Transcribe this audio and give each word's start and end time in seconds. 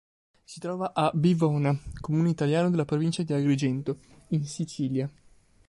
Si 0.45 0.59
trova 0.59 0.93
a 0.95 1.11
Bivona, 1.13 1.79
comune 1.99 2.31
italiano 2.31 2.71
della 2.71 2.85
provincia 2.85 3.21
di 3.21 3.33
Agrigento 3.33 3.99
in 4.29 4.47
Sicilia. 4.47 5.07